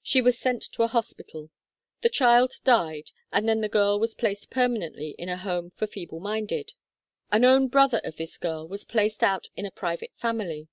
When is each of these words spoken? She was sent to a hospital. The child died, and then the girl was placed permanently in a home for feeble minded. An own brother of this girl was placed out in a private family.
She 0.00 0.22
was 0.22 0.38
sent 0.38 0.62
to 0.74 0.84
a 0.84 0.86
hospital. 0.86 1.50
The 2.02 2.08
child 2.08 2.52
died, 2.62 3.10
and 3.32 3.48
then 3.48 3.62
the 3.62 3.68
girl 3.68 3.98
was 3.98 4.14
placed 4.14 4.48
permanently 4.48 5.16
in 5.18 5.28
a 5.28 5.36
home 5.36 5.70
for 5.70 5.88
feeble 5.88 6.20
minded. 6.20 6.74
An 7.32 7.44
own 7.44 7.66
brother 7.66 8.00
of 8.04 8.16
this 8.16 8.38
girl 8.38 8.68
was 8.68 8.84
placed 8.84 9.24
out 9.24 9.48
in 9.56 9.66
a 9.66 9.72
private 9.72 10.12
family. 10.14 10.68